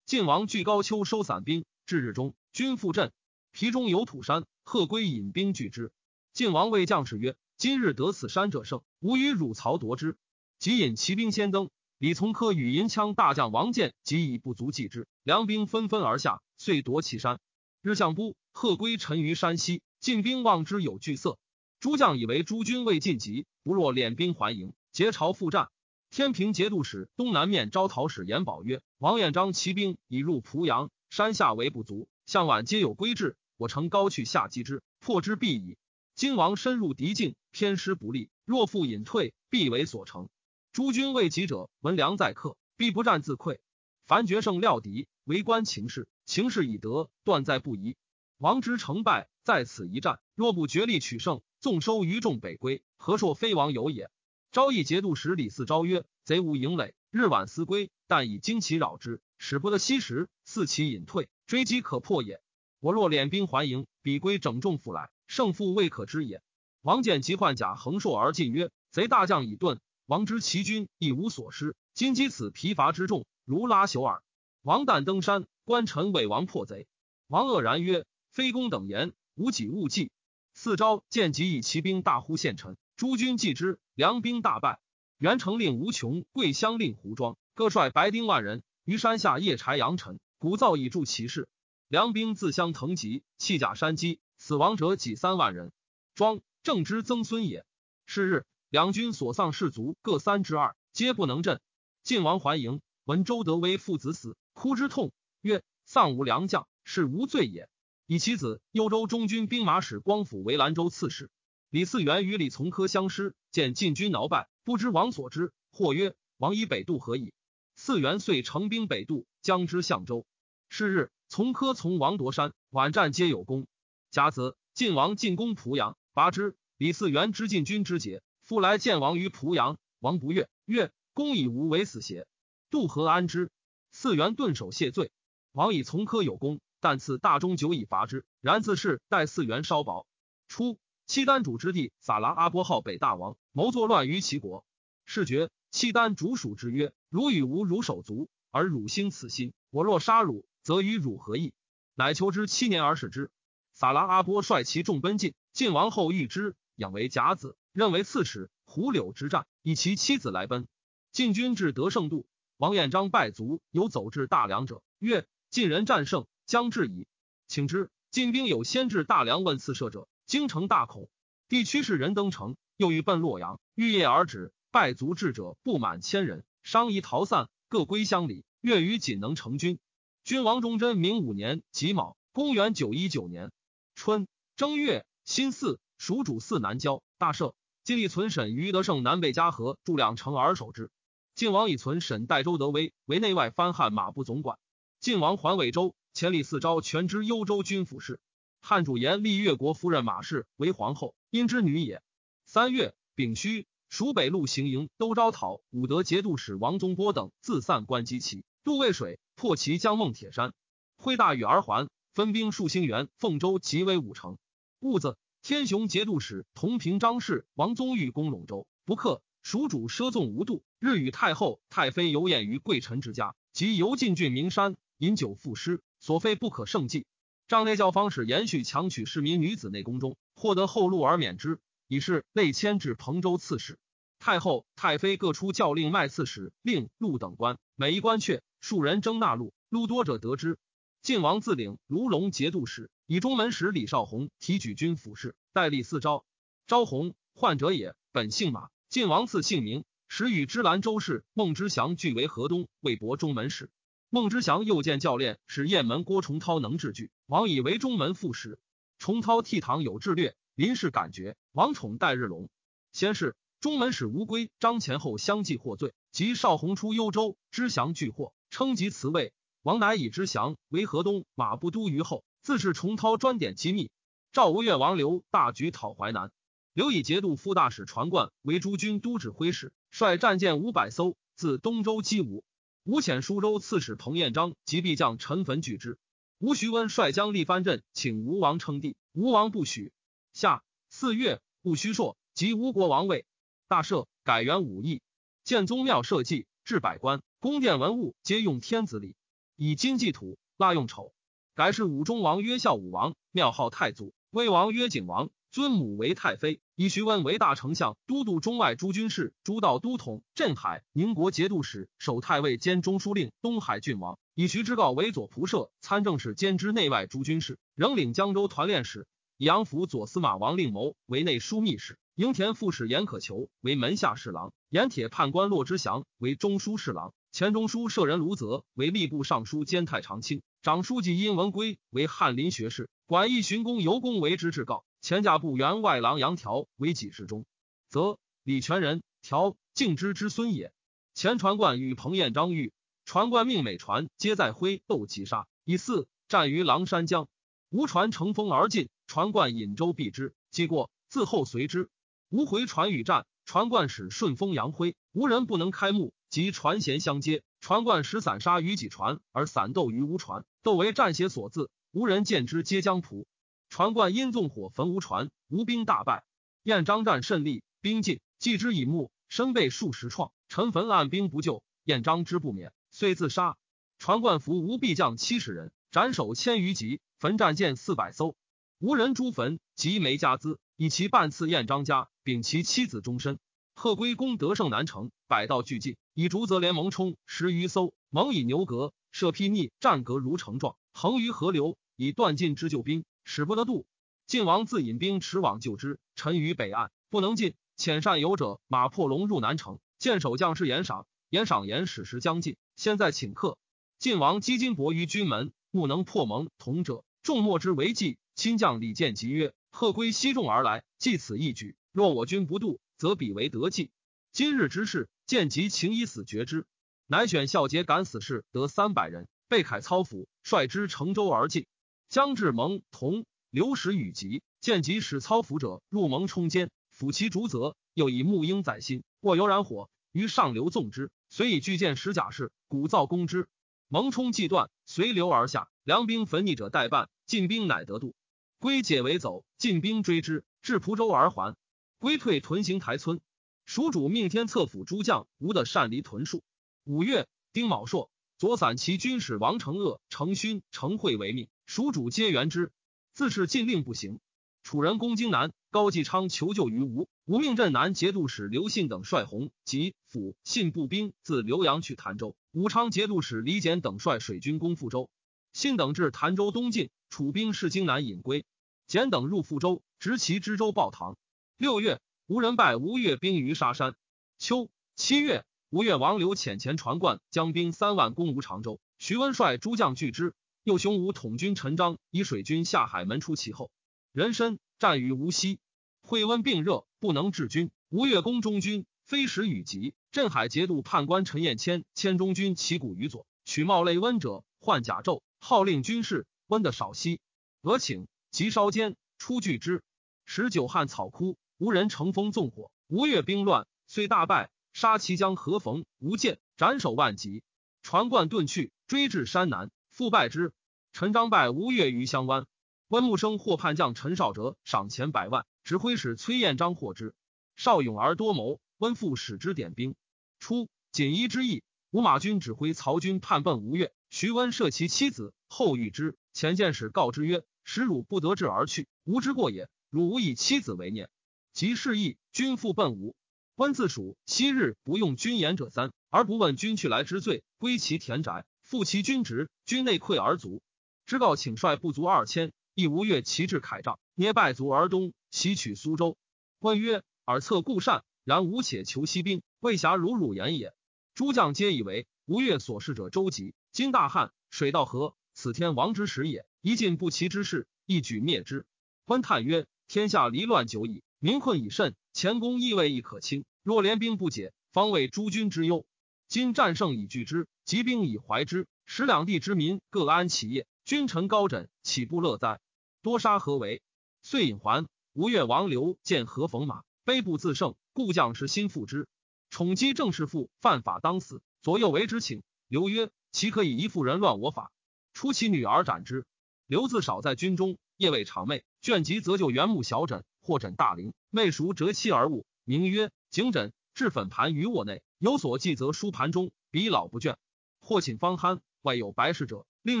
[0.12, 3.14] 晋王据高丘收散兵，至日中，军复阵。
[3.50, 5.90] 皮中有土山，贺归引兵拒之。
[6.34, 7.34] 晋王谓将士曰。
[7.56, 10.18] 今日得此山者胜，吾与汝曹夺之。
[10.58, 11.70] 即引骑兵先登。
[11.96, 17.40] 李从珂与银枪大将王建即以不足继之，梁兵纷纷而下，遂夺其山。
[17.80, 21.38] 日向都贺归沉于山西，晋兵望之有惧色。
[21.80, 25.70] 诸将以为诸军未尽急，不若敛兵还营，结巢复战。
[26.12, 33.34] 天平节度使东南面招讨使严宝曰：“王彦章骑兵已入濮阳，山下为不足，向晚皆有归至。
[33.56, 35.78] 我乘高去下击之，破之必矣。
[36.14, 40.28] 今王深入敌境。”偏师不利，若复隐退，必为所成。
[40.74, 43.60] 诸军未及者，闻粮在客，必不战自溃。
[44.04, 47.96] 凡决胜料敌，为观情势，情势已得，断在不疑。
[48.36, 54.10] 王之成败在此一战，若不决力取胜，纵收余众北归，何硕非王有也？
[54.52, 62.42] 昭义节度使李嗣昭曰：贼无营垒，日晚思归，但以旌旗扰之，使不得息时，四其隐退，追击可破也。
[62.78, 66.42] 我若敛兵还营，彼归整众复来，胜负未可知也。
[66.82, 71.74] 王翦即换甲横槊而进，曰：“贼大将已遁，王之其军亦无所失。
[71.94, 74.22] 今击此疲乏之众，如拉朽耳。”
[74.60, 76.86] 王旦登山，观臣伪王破贼。
[77.26, 80.10] 王愕然曰：“非公等言，无己勿计。”
[80.52, 84.78] 四昭见即以骑兵大呼献臣，诸军既之，梁兵大败。
[85.18, 91.48] 元成令吴琼、桂乡令胡庄各率白丁万人于山下夜柴扬尘，鼓噪以助其势。
[91.88, 95.72] 梁兵自相腾集，弃甲山击，死亡者几三万人。
[96.14, 96.42] 庄。
[96.62, 97.66] 正之曾孙也。
[98.06, 101.60] 是日，两军所丧士卒各三之二，皆不能振。
[102.04, 105.10] 晋王还营，闻周德威父子死，哭之痛，
[105.40, 107.68] 曰：“丧无良将，是无罪也。”
[108.06, 111.30] 以其子幽州中军兵马使光辅为兰州刺史。
[111.72, 117.32] 李嗣源与李从珂相师，见晋军挠败，不知王所之，或曰：“王以北渡何矣？”
[117.80, 120.26] 嗣源遂乘兵北渡，将之相州。
[120.68, 123.66] 是日，从珂从王夺山，晚战皆有功。
[124.10, 125.96] 甲子，晋王进攻濮阳。
[126.12, 129.78] 拔之，李嗣源知晋军之节，复来见王于濮阳。
[129.98, 132.26] 王不悦，曰：“公以吾为死邪？
[132.68, 133.50] 渡河安之？”
[133.96, 135.10] 嗣源顿首谢罪。
[135.52, 138.26] 王以从科有功，但赐大中酒以伐之。
[138.42, 140.06] 然自是待嗣源稍薄。
[140.48, 144.64] 初，契丹主之弟撒拉阿波号北大王，谋作乱于齐国。
[145.04, 149.52] 是觉契丹主属之曰：“汝与吾汝手足，而汝兴此心。
[149.70, 151.52] 我若杀汝，则与汝何异？”
[151.94, 153.30] 乃求之七年而使之。
[153.74, 155.34] 撒拉阿波率其众奔晋。
[155.52, 158.50] 晋王后遇之，养为甲子，任为刺史。
[158.64, 160.66] 胡柳之战，以其妻子来奔。
[161.10, 167.06] 晋军至得胜渡，王彦章败卒，有走至大梁者，曰：“晋人战胜，将至矣。”
[167.48, 167.90] 请之。
[168.10, 171.10] 晋兵有先至大梁问刺射者，京城大恐。
[171.46, 174.54] 地区士人登城，又欲奔洛阳，欲夜而止。
[174.70, 178.46] 败卒至者不满千人，商议逃散，各归乡里。
[178.62, 179.78] 月余仅能成军。
[180.24, 183.52] 君王忠贞明五年己卯，公元九一九年
[183.94, 187.52] 春正月辛巳，蜀主祀南郊，大赦。
[187.84, 190.90] 晋立存审于德胜南北嘉禾筑两城而守之。
[191.34, 194.58] 晋王以存审代周德威为内外藩汉马部总管。
[194.98, 198.18] 晋王还魏州，前立四昭全知幽州军府事。
[198.62, 202.00] 汉主言立越国夫人马氏为皇后，因之女也。
[202.46, 203.66] 三月丙戌。
[203.90, 210.54] 蜀北路行营都招讨武德节度使王宗波等自散关击齐，渡渭水，破齐将孟铁山，
[210.96, 211.90] 挥大雨而还。
[212.14, 214.38] 分兵数兴元、凤州即为武城。
[214.78, 219.20] 戊子，天雄节度使同平张氏王宗玉攻陇州，不克。
[219.42, 227.04] 蜀主奢纵无度，日与太后、太妃游宴于贵臣之家，及游进郡名山，饮酒赋诗，所非不可胜计。
[227.52, 231.60] 帐内教方使延续强取市民女子内宫中，获得后路而免之。
[231.86, 233.78] 以是内迁至彭州刺史，
[234.18, 240.56] 太后、太妃各出教令卖刺史，令禄等官，每一官阙数人争纳禄，禄多者得之。
[241.02, 246.24] 晋王自领卢龙节度使，以中门使李少红提举军府事，代理四昭。
[246.66, 248.70] 昭红，患者也，本姓马。
[248.88, 253.68] 晋王赐姓名，时与芝兰州事孟之祥俱为河东魏博中门使。
[254.14, 258.58] 孟之祥又见教练使雁门郭崇涛能治剧，王以为中门副使。
[258.98, 260.36] 崇涛倜傥有智略。
[260.54, 262.50] 临事感觉，王宠戴日龙。
[262.92, 269.32] 先是，中门使吴归、张前后相继获罪，及少洪出幽州，知祥俱获，称及辞位。
[269.62, 273.90] 王乃以知祥为河东马步都虞候，自是重涛专点机密。
[274.30, 276.30] 赵吴越王刘大举讨淮南，
[276.74, 282.44] 刘以节度副大使传贯为诸军都指挥使，率战舰五百艘，自东周击吴。
[282.84, 286.00] 吴遣舒州刺史彭彦章及必将陈坟拒之。
[286.38, 289.92] 吴徐温率将立藩镇，请吴王称帝，吴王不许。
[290.32, 293.24] 夏四月，戊戌朔，即吴国王位，
[293.68, 295.00] 大赦，改元武义。
[295.44, 299.14] 建宗庙社稷，置百官，宫殿文物皆用天子礼，
[299.54, 301.14] 以金祭土，蜡用丑。
[301.54, 306.60] 改是武中王曰孝武王，庙号太祖；威王曰景王，尊母为太妃。
[306.76, 314.18] 以徐温为大丞相，都督中外诸军事，诸道都统，镇海宁国节度使，守太尉兼中书令，东海郡王。
[314.34, 319.06] 以徐之告为左仆射，参政事，兼之内外诸军事，仍领江州团练使。
[319.36, 337.44] 以杨府左司马王令谋为内枢密使，营田副使严可求为门下侍郎，盐铁判官骆之祥为中书侍郎，前中书舍人卢泽为吏部尚书兼太常卿，长书记殷文圭为翰林学士，管义巡公尤公为之至告，前驾部员外郎杨条为己事中，
[337.88, 340.72] 则李全仁条敬之之孙也。
[341.12, 342.72] 前传冠与彭彦章遇，
[343.04, 347.26] 传冠命每船皆在挥斗击杀，以四战于狼山江，
[347.68, 348.90] 吴船乘风而进。
[349.08, 351.90] 传冠引舟避之，既过，自后随之。
[352.30, 356.14] 吴回船与战，传冠使顺风扬挥，无人不能开目。
[356.30, 361.70] 及船舷相接，传冠使散沙于己船，而散斗于吴船，斗为战邪所自。
[361.90, 363.26] 无人见之，皆将仆。
[363.72, 366.26] 传冠因纵火焚无船，吴兵大败。
[366.62, 371.62] 燕章战甚利，兵尽，继之以木，身被数十创，陈坟按兵不救。
[371.84, 373.56] 燕章之不免，遂自杀。
[373.98, 378.36] 传冠服吴必将七十人，斩首千余级，焚战舰四百艘。
[378.78, 383.38] 无人诛坟，及没家资，以其半次燕张家，秉其妻子终身。
[383.74, 393.86] 贺归公得胜南城，百道俱进，以竹泽联盟冲十余艘，蒙以牛革设披逆，战革如城状，横于河流，以断尽之救兵，使不得渡。
[394.26, 397.54] 晋王自引兵驰往救之，沉于北岸，不能进。
[397.76, 403.58] 遣善游者马破龙入南城，见守将士言赏，言赏言使时将近，现在请客。
[403.98, 408.18] 晋王积金帛于军门，不能破盟同者，众莫之为计。
[408.34, 413.90] 亲将李建吉曰：“贺归西众而来，继此一举，若我军不渡，则彼为得计。
[414.32, 416.66] 今日之事，建吉情以死决之。
[417.06, 421.66] 乃选孝节敢死士得三百人，备铠操斧，率之乘舟而进。
[422.12, 433.48] 将至蒙同，流矢与急，建吉使操斧者入蒙冲间，抚其竹泽，又以木鹰载心，过油燃火，于上流纵之，遂以巨剑使甲士，鼓噪攻之。
[433.88, 438.14] 蒙冲既断，随流而下，梁兵焚逆者待办，进兵乃得渡。”
[438.60, 441.56] 归解围走，进兵追之，至蒲州而还。
[441.98, 443.22] 归退屯行台村。
[443.64, 446.42] 蜀主命天策府诸将无的擅离屯戍。
[446.84, 452.70] 五月丁卯朔，左散骑军使王承鄂、程勋、程惠为命，蜀主皆援之。
[453.14, 454.20] 自是禁令不行。
[454.62, 462.36] 楚人攻荆南，高继昌求救于吴，吴命镇南节度使刘信等率洪及府信步兵自浏阳去潭州。
[462.52, 465.10] 武昌节度使李简等率水军攻富州。
[465.52, 468.46] 信等至潭州东进，楚兵势京南引归。
[468.86, 471.18] 简等入富州，执其知州报唐。
[471.58, 473.94] 六月，吴人败吴越兵于沙山。
[474.38, 478.80] 秋七月，吴越王刘遣前传贯将兵三万攻吴常州。
[478.98, 480.34] 徐温率诸将拒之。
[480.64, 483.72] 右雄武统军陈章以水军下海门出其后，
[484.12, 485.58] 人参战于无锡。
[486.02, 487.72] 会温病热，不能治军。
[487.88, 489.92] 吴越攻中军，非时雨急。
[490.12, 496.26] 镇海节度判官陈彦谦迁中军旗鼓于左，取冒类温者，换甲胄，号令军士。
[496.46, 497.18] 温的少息，
[497.62, 499.82] 俄请急烧坚，出拒之。
[500.24, 502.70] 十九汉草枯，无人乘风纵火。
[502.86, 507.42] 吴越兵乱，虽大败，杀其将何逢、吴建，斩首万级。
[507.82, 509.72] 传贯遁去，追至山南。
[509.92, 510.54] 复败之，
[510.94, 512.46] 陈章败吴越于襄湾。
[512.88, 517.14] 温穆生获叛将陈少哲赏钱百万，指挥使崔彦章获之。
[517.56, 519.94] 少勇而多谋，温复使之点兵。
[520.38, 526.16] 初，锦衣之役，吴马军指挥曹军叛奔吴越，徐温射其妻子，后遇之。
[526.32, 529.68] 前见使告之曰：“使汝不得志而去，吾之过也。
[529.90, 531.10] 汝无以妻子为念。”
[531.52, 533.14] 及是役，军复奔吴。
[533.56, 538.46] 温自属昔日不用君言者三，而不问君去来之罪，归其田宅。
[538.72, 540.62] 复其军职，军内溃而卒。
[541.04, 546.16] 知告请率不足二千，亦吴越旗帜铠仗，捏败卒而东，袭取苏州。
[546.58, 550.72] 问曰：“尔策固善，然吾且求息兵，未暇如汝言也。”
[551.14, 553.52] 诸将皆以为吴越所事者周急。
[553.72, 556.46] 今大旱，水道河，此天王之时也。
[556.62, 558.64] 一进不齐之事，一举灭之。
[559.04, 563.44] 温叹曰：“天下离乱久矣，民困已甚，前功亦未亦可轻。
[563.62, 565.84] 若联兵不解，方为诸军之忧。
[566.26, 570.66] 今战胜以拒之。”疾兵以怀之，使两地之民各安其业。
[570.84, 572.60] 君臣高枕，岂不乐哉？
[573.02, 573.82] 多杀何为？
[574.20, 574.86] 遂引还。
[575.12, 579.06] 吴越王刘见何逢马，悲不自胜，故将士心附之。
[579.48, 581.40] 宠姬正是父，犯法当死。
[581.62, 582.42] 左右为之请。
[582.66, 584.72] 刘曰：岂可以一妇人乱我法？
[585.12, 586.26] 出其女儿斩之。
[586.66, 591.14] 刘自少在军中，夜未长寐，倦疾则就原木小枕，或枕大铃。
[591.30, 593.72] 寐熟折妻而误，名曰颈枕。
[593.94, 597.36] 置粉盘于卧内，有所记则书盘中，彼老不倦。
[597.82, 600.00] 或寝方酣，外有白事者，令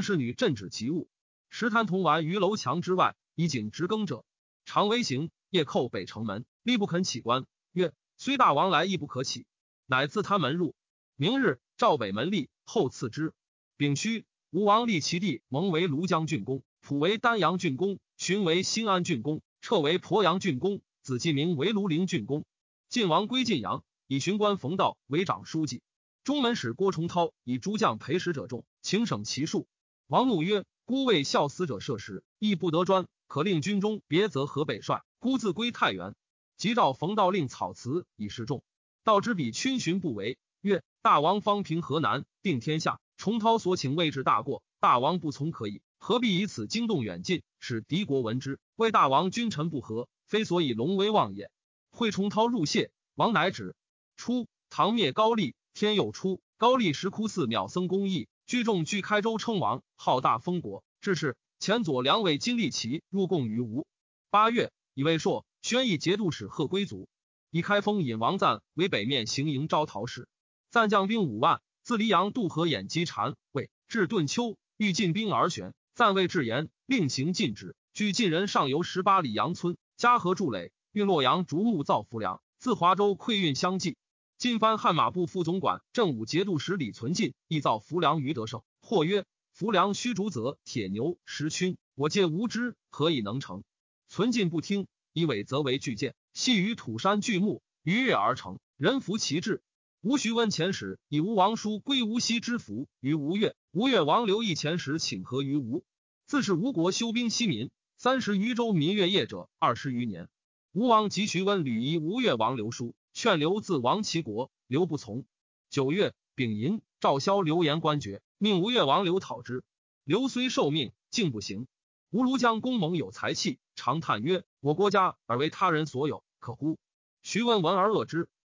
[0.00, 1.10] 侍女镇止其物。
[1.50, 4.24] 石滩同玩于楼墙之外，以景直更者，
[4.64, 5.30] 常为行。
[5.50, 7.44] 夜叩北城门，力不肯起关。
[7.72, 9.44] 曰：虽大王来，亦不可起。
[9.84, 10.74] 乃自他门入。
[11.16, 13.34] 明日召北门立，后赐之。
[13.76, 22.46] 丙戌，吴王立其弟蒙为庐江郡公，普为丹阳郡公，荀为新安郡公，彻为鄱阳郡公，子季明为庐陵郡公。
[22.88, 25.82] 晋王归晋阳，以巡官冯道为长书记。
[26.24, 29.66] 中门使郭崇韬以诸将陪使者众，请省其数。
[30.06, 35.02] 王怒曰：“孤为孝死者设食，亦不得专，可令军中别则河北帅。
[35.18, 36.14] 孤自归太原。”
[36.56, 38.62] 即召冯道令草辞以示众。
[39.02, 43.00] 道之比群询不为，曰：“大王方平河南，定天下。
[43.16, 48.60] 崇韬所请位置大过，大王不从可以，何必以此惊动远近，使敌国闻之？
[48.76, 51.50] 为大王君臣不和，非所以龙威望也。”
[51.90, 53.74] 会崇韬入谢，王乃止。
[54.16, 55.56] 初，唐灭高丽。
[55.82, 60.84] 天又出，高丽石窟寺渺僧公义，聚众据开州称王，号大封国。
[61.00, 63.84] 至是，前左两位金立旗入贡于吴。
[64.30, 67.08] 八月，以魏硕宣义节度使贺归族，
[67.50, 70.28] 以开封引王赞为北面行营招讨使。
[70.70, 75.74] 赞将兵五万，自黎阳渡河掩击禅魏，至顿丘，欲进兵而旋。
[75.96, 77.74] 赞谓至言，令行禁止。
[77.92, 83.96] 据晋人上游十八里阳村，嘉禾筑垒，运洛阳竹木造浮梁，自华州馈运相继。
[84.42, 88.62] 晋藩汉马部副总管、正武节度使李存进亦造浮梁于德胜。
[88.80, 89.24] 或曰
[89.54, 93.62] ：“浮梁须竹则铁牛石群，我借无知，何以能成？”
[94.10, 98.58] 存进不听，以尾则为巨舰，系于土山巨木，逾越而成。
[98.76, 99.62] 人服其志。
[100.00, 103.54] 吴徐温遣使以吴王叔归无锡之福于吴越。
[103.70, 105.84] 吴越王刘义遣使请和于吴。
[106.26, 110.28] 自是吴国修兵息民三十余州民乐业者二十余年。
[110.72, 112.96] 吴王及徐温屡夷吴越王刘叔。
[113.12, 115.24] 劝刘自亡齐国，刘不从。
[115.68, 119.64] 九月，丙寅，赵萧刘言官爵，命吴越王刘讨之。
[120.04, 121.66] 刘虽受命，竟不行。
[122.10, 126.78] 吴庐江公蒙有才气，常叹曰：“我国家而为他人所有，可乎？”
[127.22, 128.28] 徐闻闻而恶之。